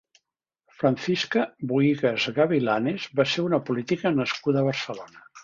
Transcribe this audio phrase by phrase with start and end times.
[0.77, 5.25] Francisca Bohigas Gavilanes va ser una política nascuda a Barcelona.